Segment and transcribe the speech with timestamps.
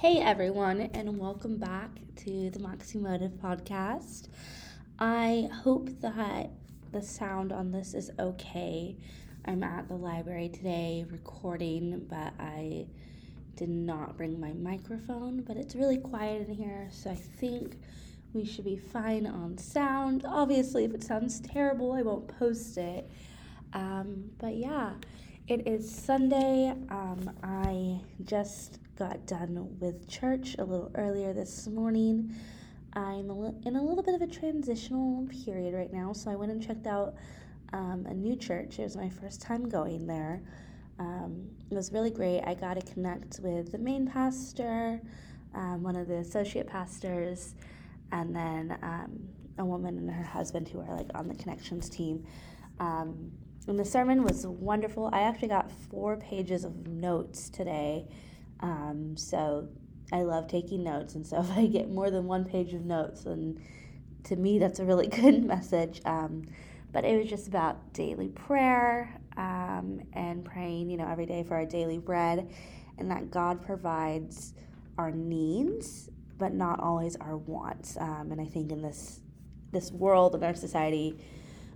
[0.00, 1.90] Hey everyone, and welcome back
[2.24, 4.28] to the Maximotive podcast.
[4.98, 6.52] I hope that
[6.90, 8.96] the sound on this is okay.
[9.44, 12.86] I'm at the library today recording, but I
[13.56, 17.76] did not bring my microphone, but it's really quiet in here, so I think
[18.32, 20.24] we should be fine on sound.
[20.26, 23.10] Obviously, if it sounds terrible, I won't post it.
[23.74, 24.94] Um, but yeah,
[25.46, 26.70] it is Sunday.
[26.88, 32.34] Um, I just got done with church a little earlier this morning.
[32.92, 33.30] I'm
[33.64, 36.86] in a little bit of a transitional period right now, so I went and checked
[36.86, 37.14] out
[37.72, 38.78] um, a new church.
[38.78, 40.42] It was my first time going there.
[40.98, 42.42] Um, it was really great.
[42.42, 45.00] I got to connect with the main pastor,
[45.54, 47.54] um, one of the associate pastors,
[48.12, 49.18] and then um,
[49.56, 52.26] a woman and her husband who are like on the connections team.
[52.80, 53.32] Um,
[53.66, 55.08] and the sermon was wonderful.
[55.10, 58.06] I actually got four pages of notes today
[58.60, 59.68] um, so
[60.12, 63.24] I love taking notes, and so if I get more than one page of notes,
[63.24, 63.60] then
[64.24, 66.00] to me that's a really good message.
[66.04, 66.44] Um,
[66.92, 71.54] but it was just about daily prayer um, and praying, you know, every day for
[71.54, 72.50] our daily bread,
[72.98, 74.54] and that God provides
[74.98, 77.96] our needs, but not always our wants.
[77.96, 79.20] Um, and I think in this
[79.72, 81.16] this world and our society,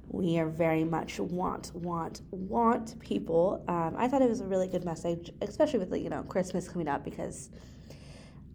[0.09, 3.65] we are very much want, want, want people.
[3.69, 6.89] Um, I thought it was a really good message, especially with you know Christmas coming
[6.89, 7.51] up because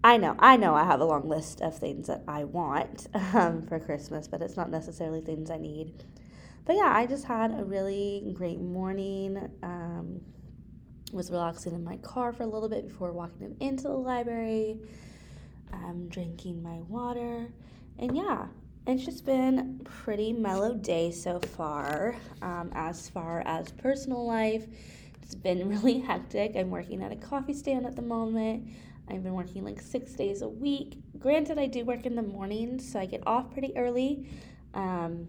[0.04, 3.66] I know I know I have a long list of things that I want um,
[3.68, 6.04] for Christmas, but it's not necessarily things I need.
[6.66, 9.50] But yeah, I just had a really great morning.
[9.64, 10.22] Um,
[11.12, 14.80] was relaxing in my car for a little bit before walking into the library.
[15.74, 17.48] Um, drinking my water,
[18.00, 18.48] and yeah,
[18.90, 22.16] it's just been pretty mellow day so far.
[22.42, 24.66] Um, as far as personal life,
[25.22, 26.56] it's been really hectic.
[26.56, 28.68] I'm working at a coffee stand at the moment.
[29.08, 30.98] I've been working like six days a week.
[31.18, 34.28] Granted, I do work in the mornings, so I get off pretty early.
[34.74, 35.28] Um,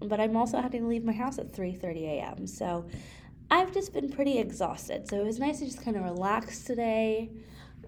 [0.00, 2.46] but I'm also having to leave my house at 3:30 a.m.
[2.46, 2.86] So
[3.50, 5.08] I've just been pretty exhausted.
[5.08, 7.30] So it was nice to just kind of relax today.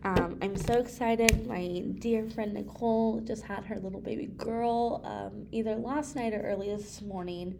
[0.05, 1.47] Um, I'm so excited.
[1.47, 6.41] My dear friend Nicole just had her little baby girl um, either last night or
[6.43, 7.59] early this morning.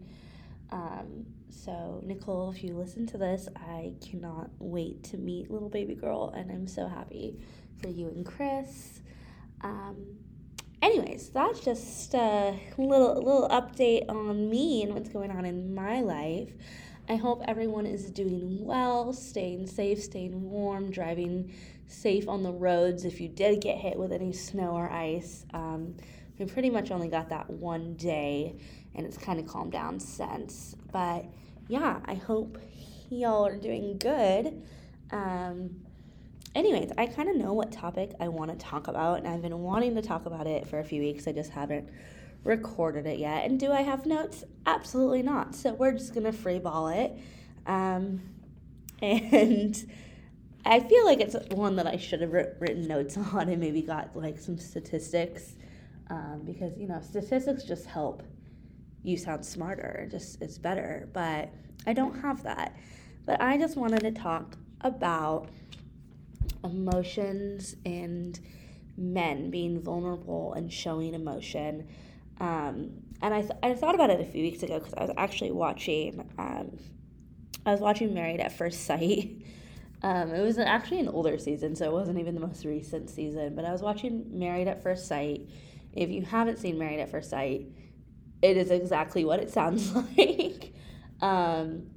[0.71, 5.95] Um, so, Nicole, if you listen to this, I cannot wait to meet little baby
[5.95, 7.39] girl, and I'm so happy
[7.81, 9.01] for you and Chris.
[9.61, 9.97] Um,
[10.81, 15.99] anyways, that's just a little little update on me and what's going on in my
[16.01, 16.53] life.
[17.09, 21.51] I hope everyone is doing well, staying safe, staying warm, driving
[21.89, 25.45] safe on the roads if you did get hit with any snow or ice.
[25.53, 25.95] Um,
[26.37, 28.55] we pretty much only got that one day
[28.95, 30.75] and it's kind of calmed down since.
[30.91, 31.25] But
[31.67, 32.57] yeah, I hope
[33.09, 34.63] y'all are doing good.
[35.11, 35.81] Um,
[36.55, 39.59] anyways, I kind of know what topic I want to talk about, and I've been
[39.59, 41.27] wanting to talk about it for a few weeks.
[41.27, 41.89] I just haven't
[42.43, 43.45] recorded it yet.
[43.45, 44.43] And do I have notes?
[44.65, 45.55] Absolutely not.
[45.55, 47.17] So we're just going to freeball it.
[47.65, 48.21] Um,
[49.01, 49.91] and
[50.65, 54.15] I feel like it's one that I should have written notes on and maybe got
[54.15, 55.55] like some statistics
[56.09, 58.23] um, because, you know, statistics just help
[59.03, 61.09] you sound smarter, just it's better.
[61.13, 61.49] But
[61.87, 62.75] I don't have that.
[63.25, 65.49] But I just wanted to talk about
[66.63, 68.39] emotions and
[68.97, 71.87] men being vulnerable and showing emotion
[72.39, 72.91] um,
[73.21, 75.51] and I, th- I thought about it a few weeks ago because I was actually
[75.51, 76.77] watching, um,
[77.65, 79.31] I was watching Married at First Sight.
[80.01, 83.55] Um, it was actually an older season, so it wasn't even the most recent season.
[83.55, 85.49] But I was watching Married at First Sight.
[85.93, 87.67] If you haven't seen Married at First Sight,
[88.41, 90.73] it is exactly what it sounds like.
[91.21, 91.87] um,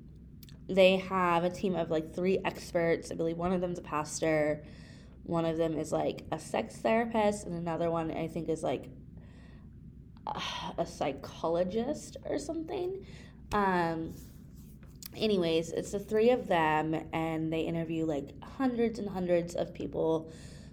[0.68, 3.10] they have a team of like three experts.
[3.10, 4.64] I believe one of them's a pastor,
[5.24, 8.88] one of them is like a sex therapist, and another one I think is like
[10.78, 13.06] a psychologist or something.
[13.52, 14.14] Um,
[15.16, 20.32] anyways, it's the three of them, and they interview like hundreds and hundreds of people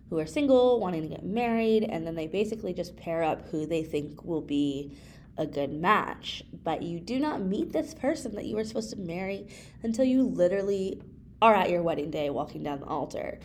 [0.10, 3.66] who are single, wanting to get married, and then they basically just pair up who
[3.66, 4.98] they think will be
[5.38, 6.44] a good match.
[6.64, 9.48] But you do not meet this person that you were supposed to marry
[9.84, 11.02] until you literally
[11.42, 13.40] are at your wedding day walking down the altar.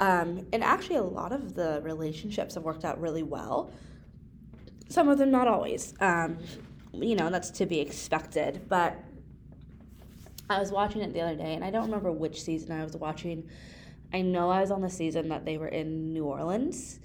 [0.00, 3.70] Um, and actually, a lot of the relationships have worked out really well
[4.88, 5.94] some of them not always.
[6.00, 6.38] Um,
[6.92, 8.66] you know, that's to be expected.
[8.68, 8.96] But
[10.48, 12.96] I was watching it the other day, and I don't remember which season I was
[12.96, 13.48] watching.
[14.12, 17.00] I know I was on the season that they were in New Orleans,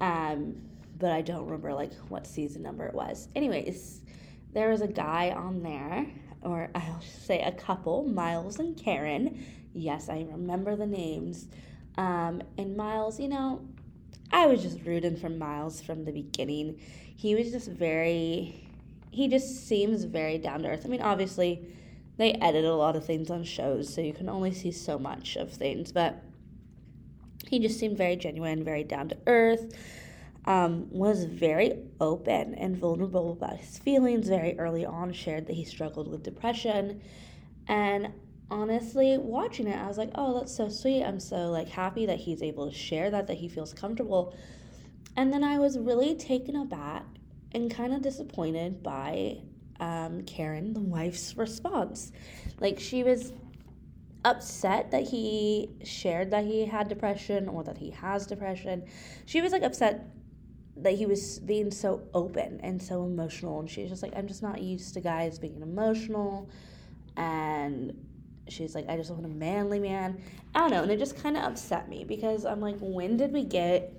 [0.00, 0.56] um,
[0.98, 3.28] but I don't remember like what season number it was.
[3.34, 4.00] Anyways,
[4.52, 6.06] there was a guy on there,
[6.42, 9.44] or I'll say a couple, Miles and Karen.
[9.72, 11.46] Yes, I remember the names.
[11.96, 13.66] Um, and Miles, you know,
[14.32, 16.80] I was just rooting for Miles from the beginning.
[17.16, 18.68] He was just very,
[19.10, 20.82] he just seems very down to earth.
[20.84, 21.66] I mean, obviously,
[22.20, 25.36] they edit a lot of things on shows, so you can only see so much
[25.36, 26.22] of things, but
[27.48, 29.74] he just seemed very genuine, very down to earth.
[30.44, 35.64] Um, was very open and vulnerable about his feelings very early on, shared that he
[35.64, 37.00] struggled with depression.
[37.68, 38.12] And
[38.50, 41.02] honestly, watching it, I was like, oh, that's so sweet.
[41.02, 44.34] I'm so like happy that he's able to share that, that he feels comfortable.
[45.16, 47.04] And then I was really taken aback
[47.52, 49.38] and kind of disappointed by
[49.80, 52.12] um, Karen, the wife's response.
[52.60, 53.32] Like she was
[54.24, 58.84] upset that he shared that he had depression or that he has depression.
[59.26, 60.06] She was like upset
[60.76, 64.42] that he was being so open and so emotional and she's just like I'm just
[64.42, 66.48] not used to guys being emotional
[67.16, 67.94] and
[68.48, 70.20] she's like, I just want a manly man.
[70.54, 70.82] I don't know.
[70.82, 73.92] And it just kind of upset me because I'm like, when did we get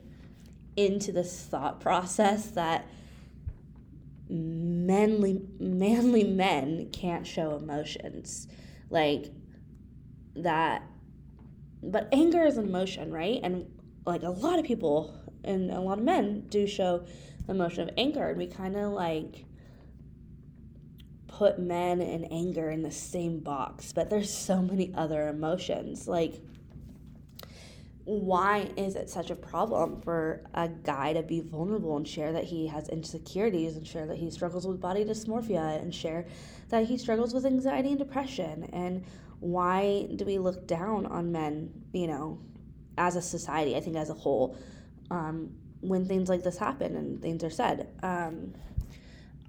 [0.76, 2.88] into this thought process that
[4.32, 8.48] manly manly men can't show emotions.
[8.90, 9.32] Like
[10.36, 10.84] that
[11.84, 13.40] but anger is an emotion right?
[13.44, 13.66] And
[14.06, 15.14] like a lot of people
[15.44, 17.06] and a lot of men do show
[17.48, 18.30] emotion of anger.
[18.30, 19.46] And we kind of like
[21.28, 26.08] put men and anger in the same box, but there's so many other emotions.
[26.08, 26.42] Like,
[28.06, 32.46] why is it such a problem for a guy to be vulnerable and share that
[32.46, 36.26] he has insecurities and share that he struggles with body dysmorphia and share
[36.70, 38.70] that he struggles with anxiety and depression?
[38.74, 39.04] And
[39.40, 42.40] why do we look down on men, you know,
[42.98, 44.58] as a society, I think as a whole,
[45.10, 45.52] um,
[45.82, 47.88] when things like this happen and things are said?
[48.02, 48.54] Um,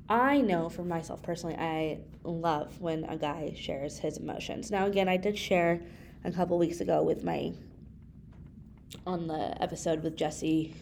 [0.09, 4.71] I know for myself personally, I love when a guy shares his emotions.
[4.71, 5.81] Now, again, I did share
[6.25, 7.53] a couple weeks ago with my
[9.07, 10.75] on the episode with Jesse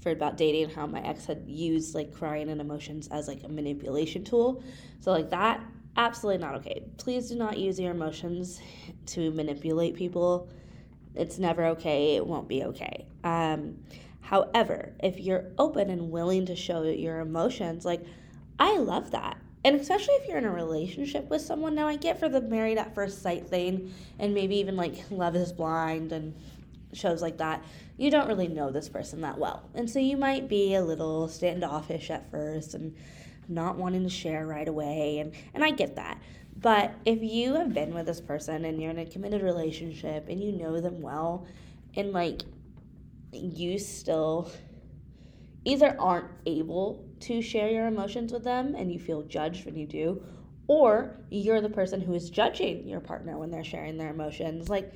[0.00, 3.48] for about dating how my ex had used like crying and emotions as like a
[3.48, 4.62] manipulation tool.
[5.00, 5.60] So like that
[5.96, 6.82] absolutely not okay.
[6.98, 8.60] Please do not use your emotions
[9.06, 10.48] to manipulate people.
[11.14, 12.16] It's never okay.
[12.16, 13.06] It won't be okay.
[13.22, 13.78] Um,
[14.20, 18.04] however, if you're open and willing to show your emotions, like
[18.58, 19.38] I love that.
[19.64, 21.74] And especially if you're in a relationship with someone.
[21.74, 25.34] Now, I get for the married at first sight thing, and maybe even like Love
[25.36, 26.34] is Blind and
[26.96, 27.62] shows like that,
[27.96, 29.68] you don't really know this person that well.
[29.74, 32.94] And so you might be a little standoffish at first and
[33.48, 35.18] not wanting to share right away.
[35.18, 36.20] And, and I get that.
[36.56, 40.42] But if you have been with this person and you're in a committed relationship and
[40.42, 41.46] you know them well,
[41.96, 42.42] and like
[43.32, 44.50] you still
[45.64, 49.86] either aren't able to share your emotions with them and you feel judged when you
[49.86, 50.22] do,
[50.66, 54.68] or you're the person who is judging your partner when they're sharing their emotions.
[54.68, 54.92] Like,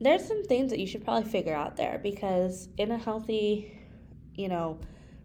[0.00, 3.78] there's some things that you should probably figure out there because in a healthy,
[4.34, 4.78] you know,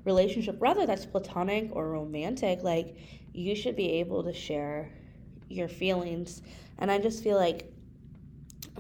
[0.04, 2.98] relationship, whether that's platonic or romantic, like,
[3.34, 4.92] you should be able to share
[5.50, 6.42] your feelings.
[6.78, 7.72] And I just feel like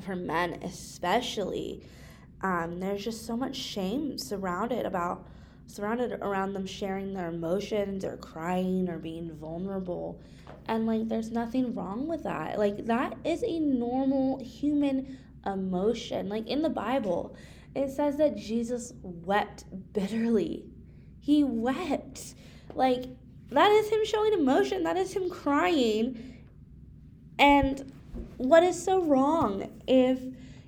[0.02, 1.86] for men, especially,
[2.42, 5.28] um, there's just so much shame surrounded about
[5.68, 10.22] surrounded around them sharing their emotions or crying or being vulnerable.
[10.68, 12.60] And like there's nothing wrong with that.
[12.60, 16.30] Like that is a normal human emotion.
[16.30, 17.36] Like in the Bible,
[17.76, 20.66] it says that Jesus wept bitterly.
[21.20, 22.36] He wept.
[22.74, 23.06] Like
[23.50, 24.84] that is him showing emotion.
[24.84, 26.38] That is him crying.
[27.38, 27.92] And
[28.38, 30.20] what is so wrong if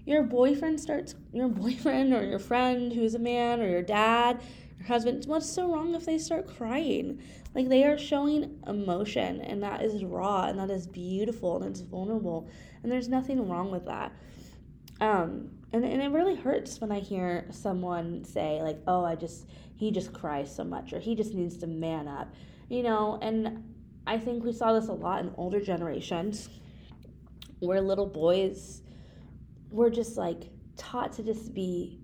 [0.06, 4.42] your boyfriend starts your boyfriend or your friend who's a man or your dad
[4.78, 7.22] your husband, what's so wrong if they start crying?
[7.56, 11.82] Like they are showing emotion, and that is raw, and that is beautiful, and it's
[11.82, 12.50] vulnerable,
[12.84, 14.12] and there's nothing wrong with that.
[15.00, 19.48] Um, and, and it really hurts when I hear someone say, like, oh, I just,
[19.76, 22.34] he just cries so much, or he just needs to man up,
[22.70, 23.64] you know, and
[24.08, 26.50] I think we saw this a lot in older generations
[27.60, 28.82] where little boys
[29.70, 32.00] were just like taught to just be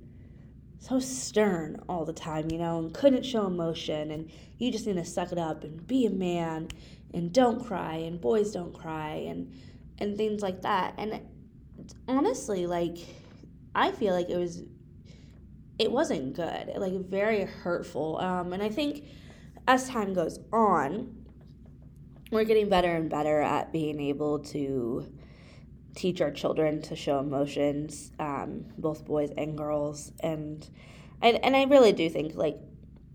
[0.79, 4.97] so stern all the time, you know, and couldn't show emotion, and you just need
[4.97, 6.67] to suck it up and be a man,
[7.13, 9.53] and don't cry, and boys don't cry, and
[9.99, 10.93] and things like that.
[10.97, 11.21] And
[12.07, 12.97] honestly, like,
[13.75, 14.63] I feel like it was,
[15.79, 18.19] it wasn't good, like very hurtful.
[18.19, 19.05] Um, and I think
[19.67, 21.15] as time goes on,
[22.31, 25.05] we're getting better and better at being able to
[25.95, 30.67] teach our children to show emotions, um, both boys and girls, and
[31.21, 32.57] and and I really do think like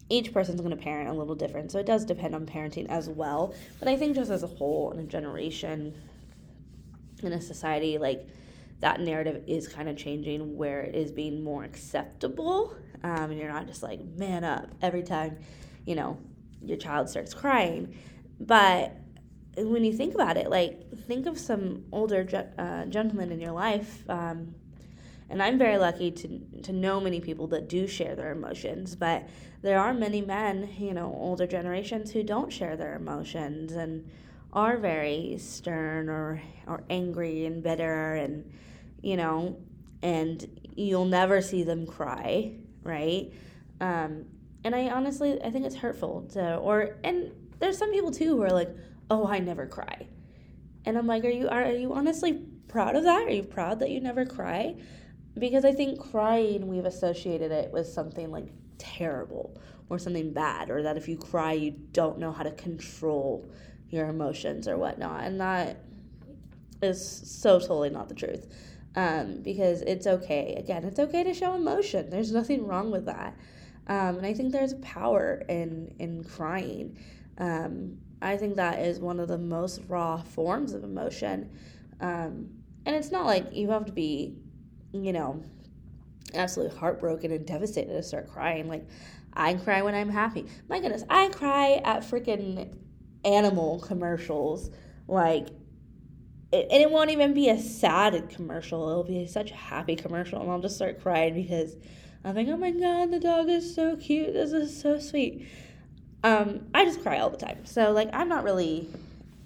[0.09, 3.09] each person's going to parent a little different, so it does depend on parenting as
[3.09, 3.55] well.
[3.79, 5.95] But I think just as a whole, in a generation,
[7.23, 8.27] in a society, like
[8.81, 12.75] that narrative is kind of changing where it is being more acceptable.
[13.03, 15.39] Um, and you're not just like, man up every time,
[15.85, 16.19] you know,
[16.63, 17.97] your child starts crying.
[18.41, 18.97] But
[19.57, 24.09] when you think about it, like, think of some older uh, gentlemen in your life.
[24.09, 24.55] Um,
[25.31, 29.29] and I'm very lucky to, to know many people that do share their emotions, but
[29.61, 34.09] there are many men, you know, older generations who don't share their emotions and
[34.53, 38.51] are very stern or, or angry and bitter and,
[39.03, 39.57] you know,
[40.03, 42.53] and you'll never see them cry,
[42.83, 43.33] right?
[43.81, 44.25] Um,
[44.65, 48.43] and I honestly, I think it's hurtful to, or, and there's some people too who
[48.43, 48.75] are like,
[49.11, 50.07] oh, I never cry.
[50.85, 53.27] And I'm like, are you, are, are you honestly proud of that?
[53.27, 54.77] Are you proud that you never cry?
[55.39, 60.83] because I think crying, we've associated it with something like terrible or something bad, or
[60.83, 63.51] that if you cry, you don't know how to control
[63.91, 65.25] your emotions or whatnot.
[65.25, 65.79] And that
[66.83, 68.47] is so totally not the truth.
[68.97, 70.55] Um, because it's okay.
[70.57, 72.11] Again, it's okay to show emotion.
[72.11, 73.37] There's nothing wrong with that.
[73.87, 76.99] Um, and I think there's power in in crying.
[77.39, 81.51] Um, I think that is one of the most raw forms of emotion.
[82.01, 82.51] Um,
[82.85, 84.37] and it's not like you have to be
[84.93, 85.43] you know,
[86.35, 88.69] absolutely heartbroken and devastated to start crying.
[88.69, 88.87] Like,
[89.33, 90.47] I cry when I'm happy.
[90.69, 92.75] My goodness, I cry at freaking
[93.25, 94.71] animal commercials.
[95.07, 95.49] Like,
[96.53, 98.89] it, and it won't even be a sad commercial.
[98.89, 101.77] It'll be such a happy commercial, and I'll just start crying because
[102.25, 104.33] I'm like, oh my god, the dog is so cute.
[104.33, 105.49] This is so sweet.
[106.25, 107.65] Um, I just cry all the time.
[107.65, 108.89] So, like, I'm not really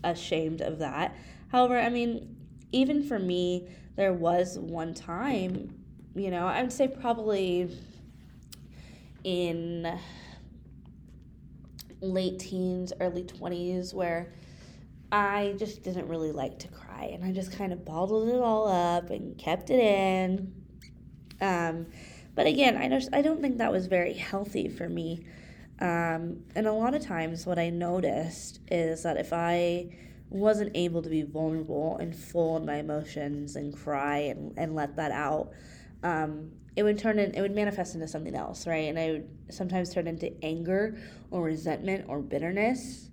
[0.05, 1.17] ashamed of that.
[1.49, 2.37] However, I mean,
[2.73, 5.75] even for me, there was one time,
[6.15, 7.77] you know, I would say probably
[9.23, 9.99] in
[12.03, 14.35] late teens, early 20s, where
[15.11, 17.11] I just didn't really like to cry.
[17.13, 20.53] And I just kind of bottled it all up and kept it in.
[21.41, 21.87] Um,
[22.35, 25.27] but again, I just I don't think that was very healthy for me.
[25.81, 29.97] Um, and a lot of times, what I noticed is that if I
[30.31, 34.97] wasn't able to be vulnerable and full in my emotions and cry and, and let
[34.97, 35.51] that out,
[36.03, 38.89] um, it would turn in, it would manifest into something else, right?
[38.89, 40.97] And I would sometimes turn into anger
[41.31, 43.11] or resentment or bitterness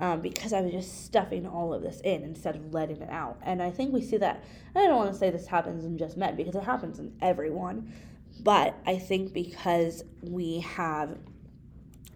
[0.00, 3.38] um, because I was just stuffing all of this in instead of letting it out.
[3.42, 4.42] And I think we see that.
[4.74, 7.92] I don't want to say this happens in just men because it happens in everyone,
[8.40, 11.18] but I think because we have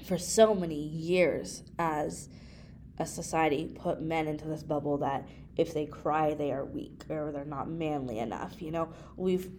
[0.05, 2.29] for so many years as
[2.99, 7.33] a society put men into this bubble that if they cry, they are weak or
[7.33, 8.61] they're not manly enough.
[8.61, 9.51] You know, we've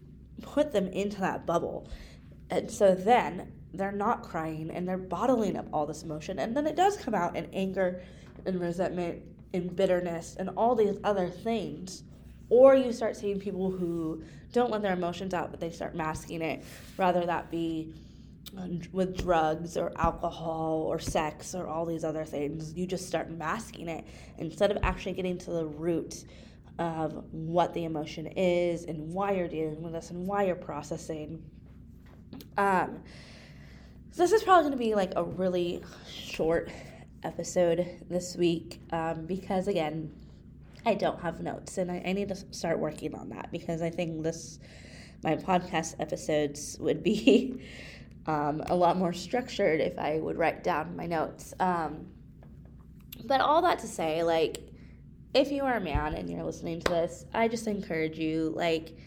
[0.42, 1.90] put them into that bubble.
[2.50, 6.40] And so then they're not crying and they're bottling up all this emotion.
[6.40, 8.02] And then it does come out in anger
[8.46, 12.04] and resentment and bitterness and all these other things.
[12.50, 16.42] Or you start seeing people who don't let their emotions out, but they start masking
[16.42, 16.64] it,
[16.98, 17.94] rather that be
[18.58, 22.74] uh, with drugs or alcohol or sex or all these other things.
[22.74, 24.06] You just start masking it
[24.38, 26.24] instead of actually getting to the root
[26.80, 31.44] of what the emotion is and why you're dealing with this and why you're processing.
[32.58, 33.04] Um,
[34.12, 36.70] so this is probably going to be like a really short
[37.24, 40.12] episode this week um, because again,
[40.86, 43.90] I don't have notes and I, I need to start working on that because I
[43.90, 44.60] think this
[45.24, 47.62] my podcast episodes would be
[48.28, 51.54] um, a lot more structured if I would write down my notes.
[51.60, 52.08] Um,
[53.26, 54.60] but all that to say, like,
[55.38, 58.98] if you are a man and you're listening to this, I just encourage you, like,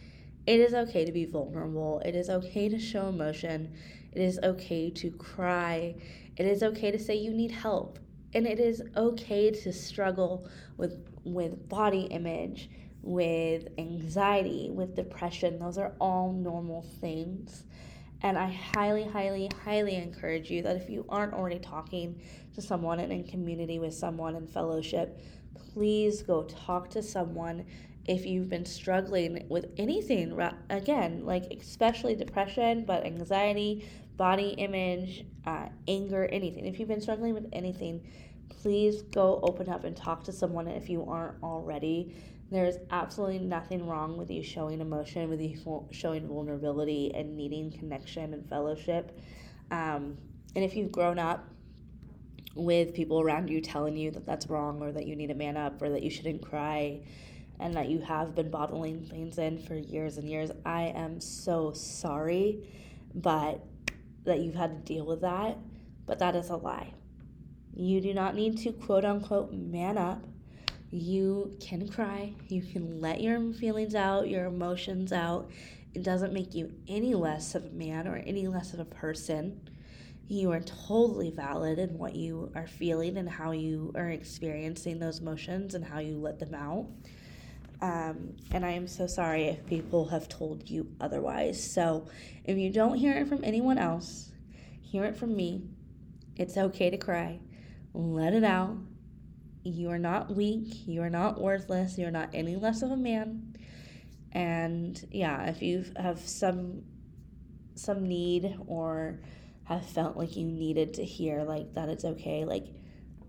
[0.47, 2.01] it is okay to be vulnerable.
[2.05, 3.75] It is okay to show emotion.
[4.13, 5.97] It is okay to cry.
[6.37, 7.99] It is okay to say you need help.
[8.33, 12.71] And it is okay to struggle with with body image,
[13.03, 15.59] with anxiety, with depression.
[15.59, 17.65] Those are all normal things.
[18.23, 22.21] And I highly, highly, highly encourage you that if you aren't already talking
[22.55, 25.21] to someone and in community with someone in fellowship,
[25.55, 27.67] please go talk to someone
[28.07, 30.39] if you've been struggling with anything.
[30.69, 36.67] Again, like especially depression, but anxiety, body image, uh, anger, anything.
[36.67, 38.07] If you've been struggling with anything,
[38.49, 42.15] please go open up and talk to someone if you aren't already
[42.51, 48.35] there's absolutely nothing wrong with you showing emotion, with you showing vulnerability and needing connection
[48.35, 49.19] and fellowship.
[49.71, 50.19] Um,
[50.57, 51.49] and if you've grown up
[52.55, 55.57] with people around you telling you that that's wrong or that you need to man
[55.57, 57.01] up or that you shouldn't cry
[57.61, 61.73] and that you have been bottling things in for years and years, I am so
[61.73, 62.67] sorry,
[63.15, 63.65] but
[64.25, 65.59] that you've had to deal with that.
[66.07, 66.95] But that is a lie.
[67.75, 70.25] You do not need to quote unquote man up
[70.91, 75.51] You can cry, you can let your feelings out, your emotions out.
[75.95, 79.61] It doesn't make you any less of a man or any less of a person.
[80.31, 85.19] You are totally valid in what you are feeling and how you are experiencing those
[85.19, 86.87] emotions and how you let them out.
[87.83, 91.61] Um, and I am so sorry if people have told you otherwise.
[91.73, 92.07] So
[92.45, 94.31] if you don't hear it from anyone else,
[94.81, 95.65] hear it from me.
[96.37, 97.41] It's okay to cry.
[97.93, 98.77] Let it out.
[99.65, 100.87] You are not weak.
[100.87, 101.99] You are not worthless.
[101.99, 103.57] You are not any less of a man.
[104.31, 106.85] And yeah, if you have some
[107.75, 109.19] some need or
[109.75, 112.67] have felt like you needed to hear like that it's okay, like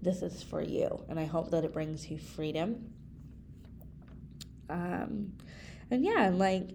[0.02, 1.04] this is for you.
[1.10, 2.92] And I hope that it brings you freedom
[4.72, 5.34] um,
[5.92, 6.70] and yeah, like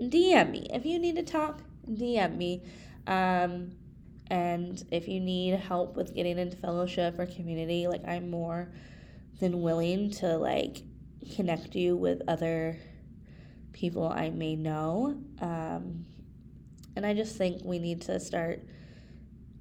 [0.00, 1.60] DM me if you need to talk.
[1.88, 2.62] DM me.
[3.06, 3.72] Um,
[4.28, 8.72] and if you need help with getting into fellowship or community, like I'm more
[9.38, 10.78] than willing to like
[11.36, 12.78] connect you with other
[13.72, 15.16] people I may know.
[15.40, 16.06] Um,
[16.96, 18.62] and I just think we need to start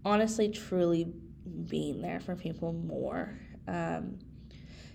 [0.05, 1.11] honestly, truly
[1.67, 3.37] being there for people more.
[3.67, 4.19] Um,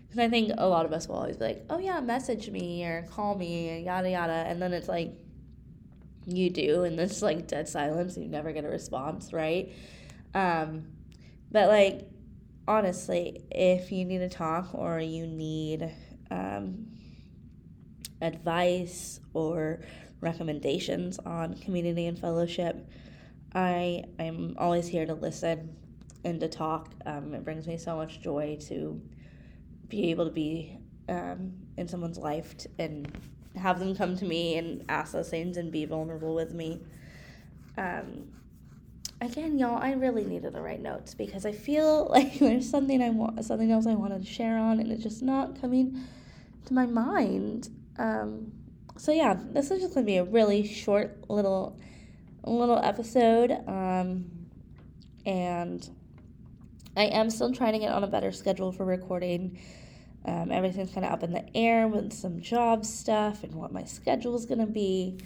[0.06, 2.84] because I think a lot of us will always be like, oh, yeah, message me
[2.84, 4.32] or call me, and yada, yada.
[4.32, 5.12] And then it's like,
[6.26, 9.72] you do, and this like dead silence, you never get a response, right?
[10.34, 10.86] Um,
[11.50, 12.08] but like,
[12.66, 15.92] honestly, if you need to talk or you need
[16.30, 16.88] um,
[18.20, 19.80] advice or
[20.20, 22.88] recommendations on community and fellowship,
[23.54, 25.76] I am always here to listen
[26.24, 26.90] and to talk.
[27.06, 29.00] Um, it brings me so much joy to
[29.88, 30.78] be able to be
[31.08, 33.10] um, in someone's life t- and
[33.56, 36.80] have them come to me and ask those things and be vulnerable with me.
[37.76, 38.28] Um,
[39.20, 43.10] again, y'all, I really needed to write notes because I feel like there's something I
[43.10, 46.00] want, something else I wanted to share on, and it's just not coming
[46.66, 47.68] to my mind.
[47.98, 48.52] Um,
[48.96, 51.78] so yeah, this is just gonna be a really short little,
[52.48, 54.24] little episode, um,
[55.26, 55.88] and
[56.96, 59.58] I am still trying to get on a better schedule for recording.
[60.24, 63.84] Um, everything's kind of up in the air with some job stuff and what my
[63.84, 65.18] schedule is going to be.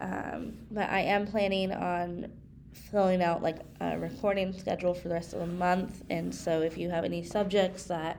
[0.00, 2.32] Um, but I am planning on
[2.72, 6.02] filling out like a recording schedule for the rest of the month.
[6.10, 8.18] And so if you have any subjects that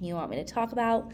[0.00, 1.12] you want me to talk about,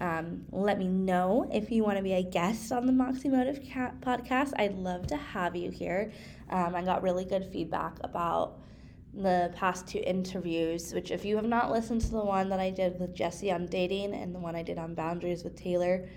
[0.00, 3.60] um, let me know if you want to be a guest on the Moxie Motive
[4.00, 4.52] podcast.
[4.56, 6.12] I'd love to have you here.
[6.50, 8.58] Um, I got really good feedback about
[9.12, 12.70] the past two interviews, which if you have not listened to the one that I
[12.70, 16.08] did with Jesse on dating and the one I did on boundaries with Taylor,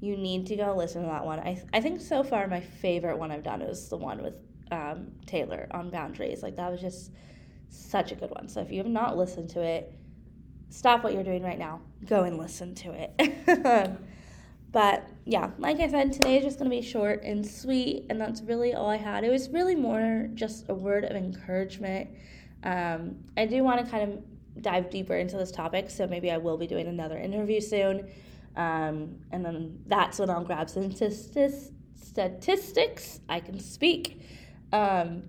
[0.00, 1.40] you need to go listen to that one.
[1.40, 4.36] I, I think so far my favorite one I've done is the one with
[4.70, 6.42] um, Taylor on boundaries.
[6.42, 7.10] Like that was just
[7.68, 8.48] such a good one.
[8.48, 9.92] So if you have not listened to it,
[10.70, 11.80] stop what you're doing right now.
[12.06, 13.98] Go and listen to it.
[14.72, 18.20] but yeah, like I said, today is just going to be short and sweet, and
[18.20, 19.24] that's really all I had.
[19.24, 22.10] It was really more just a word of encouragement
[22.64, 26.38] um, I do want to kind of dive deeper into this topic, so maybe I
[26.38, 28.08] will be doing another interview soon.
[28.56, 31.70] Um, and then that's when I'll grab some statistics.
[33.28, 34.22] I can speak.
[34.72, 35.24] Um,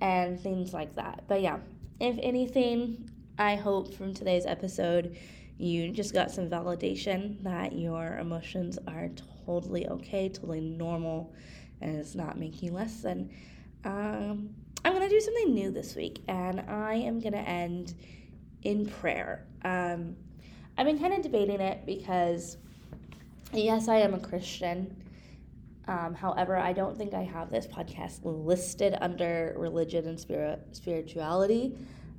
[0.00, 1.22] and things like that.
[1.28, 1.58] But yeah,
[2.00, 3.08] if anything,
[3.42, 5.16] I hope from today's episode
[5.58, 9.10] you just got some validation that your emotions are
[9.44, 11.34] totally okay, totally normal,
[11.80, 13.34] and it's not making you less than.
[13.84, 14.50] Um,
[14.84, 17.94] I'm going to do something new this week, and I am going to end
[18.62, 19.44] in prayer.
[19.64, 20.14] Um,
[20.78, 22.58] I've been kind of debating it because,
[23.52, 25.02] yes, I am a Christian.
[25.88, 31.76] Um, however, I don't think I have this podcast listed under religion and spirit spirituality.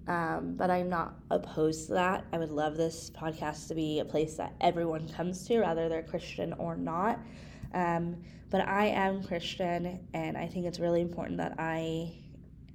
[0.08, 2.26] Um, but I'm not opposed to that.
[2.34, 6.04] I would love this podcast to be a place that everyone comes to, whether they're
[6.04, 7.20] Christian or not.
[7.74, 8.18] Um,
[8.50, 12.14] but I am Christian, and I think it's really important that I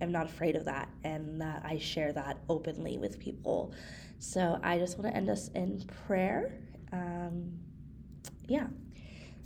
[0.01, 3.73] am not afraid of that and that I share that openly with people.
[4.19, 6.53] So I just want to end us in prayer.
[6.93, 7.53] Um,
[8.49, 8.67] yeah.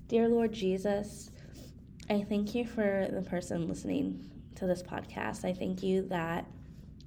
[0.08, 1.30] Dear Lord Jesus,
[2.08, 5.44] I thank you for the person listening to this podcast.
[5.44, 6.46] I thank you that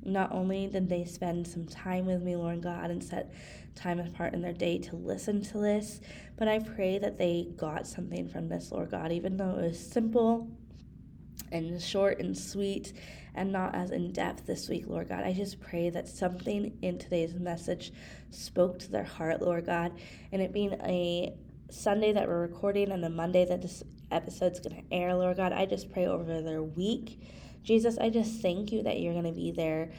[0.06, 3.34] not only did they spend some time with me, Lord God, and set
[3.76, 6.00] time apart in their day to listen to this,
[6.38, 9.80] but I pray that they got something from this, Lord God, even though it was
[9.80, 10.48] simple
[11.52, 12.94] and short and sweet
[13.34, 15.24] and not as in depth this week, Lord God.
[15.24, 17.91] I just pray that something in today's message
[18.30, 19.91] spoke to their heart, Lord God,
[20.32, 21.34] and it being a
[21.70, 25.52] Sunday that we're recording and a Monday that this episode's going to air, Lord God.
[25.52, 27.20] I just pray over their week.
[27.65, 29.91] Jesus, I just thank you that you're going to be there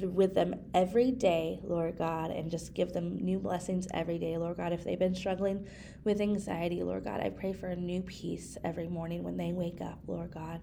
[0.00, 4.58] with them every day, Lord God, and just give them new blessings every day, Lord
[4.58, 4.74] God.
[4.74, 5.66] If they've been struggling
[6.04, 9.80] with anxiety, Lord God, I pray for a new peace every morning when they wake
[9.80, 10.60] up, Lord God.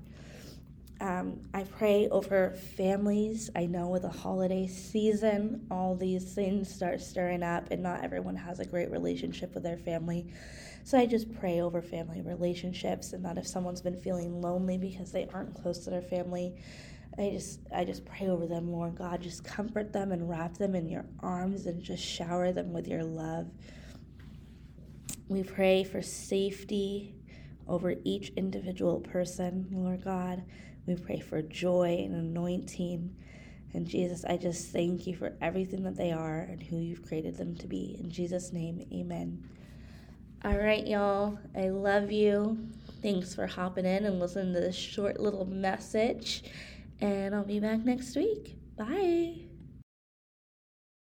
[1.01, 3.49] Um, I pray over families.
[3.55, 8.35] I know with the holiday season, all these things start stirring up, and not everyone
[8.37, 10.27] has a great relationship with their family.
[10.83, 15.11] So I just pray over family relationships, and that if someone's been feeling lonely because
[15.11, 16.55] they aren't close to their family,
[17.17, 19.21] I just I just pray over them, Lord God.
[19.21, 23.03] Just comfort them and wrap them in your arms and just shower them with your
[23.03, 23.47] love.
[25.27, 27.15] We pray for safety
[27.67, 30.43] over each individual person, Lord God.
[30.87, 33.15] We pray for joy and anointing.
[33.73, 37.37] And Jesus, I just thank you for everything that they are and who you've created
[37.37, 37.97] them to be.
[37.99, 39.43] In Jesus' name, amen.
[40.45, 41.39] All right, y'all.
[41.57, 42.57] I love you.
[43.01, 46.43] Thanks for hopping in and listening to this short little message.
[47.01, 48.55] And I'll be back next week.
[48.77, 49.44] Bye.